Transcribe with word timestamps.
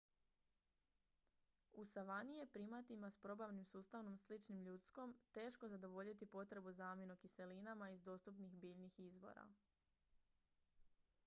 u 1.73 1.83
savani 1.89 2.37
je 2.37 2.47
primatima 2.55 3.09
s 3.15 3.19
probavnim 3.25 3.65
sustavom 3.65 4.17
sličnim 4.19 4.63
ljudskom 4.63 5.15
teško 5.31 5.69
zadovoljiti 5.75 6.25
potrebu 6.37 6.71
za 6.73 6.83
aminokiselinama 6.91 7.89
iz 7.89 8.03
dostupnih 8.03 8.55
biljnih 8.55 8.99
izvora 8.99 9.47